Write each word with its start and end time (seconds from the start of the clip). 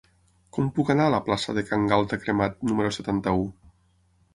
Com 0.57 0.71
puc 0.77 0.89
anar 0.93 1.05
a 1.09 1.11
la 1.17 1.21
plaça 1.29 1.57
de 1.59 1.65
Can 1.69 1.87
Galta 1.95 2.21
Cremat 2.27 2.61
número 2.73 2.97
setanta-u? 3.01 3.51